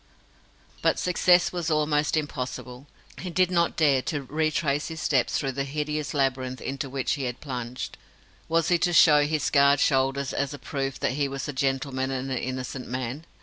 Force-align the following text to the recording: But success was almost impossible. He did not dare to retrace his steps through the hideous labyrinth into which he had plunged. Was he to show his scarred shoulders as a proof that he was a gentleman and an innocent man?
But 0.81 0.97
success 0.97 1.51
was 1.53 1.69
almost 1.69 2.17
impossible. 2.17 2.87
He 3.19 3.29
did 3.29 3.51
not 3.51 3.75
dare 3.77 4.01
to 4.01 4.23
retrace 4.23 4.87
his 4.87 4.99
steps 4.99 5.37
through 5.37 5.51
the 5.51 5.63
hideous 5.63 6.15
labyrinth 6.15 6.59
into 6.59 6.89
which 6.89 7.11
he 7.13 7.25
had 7.25 7.39
plunged. 7.39 7.99
Was 8.49 8.69
he 8.69 8.79
to 8.79 8.93
show 8.93 9.27
his 9.27 9.43
scarred 9.43 9.79
shoulders 9.79 10.33
as 10.33 10.55
a 10.55 10.57
proof 10.57 10.99
that 11.01 11.11
he 11.11 11.27
was 11.27 11.47
a 11.47 11.53
gentleman 11.53 12.09
and 12.09 12.31
an 12.31 12.37
innocent 12.39 12.87
man? 12.87 13.27